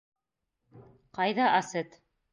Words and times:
—Ҡайҙа 1.19 1.53
Асет? 1.59 1.99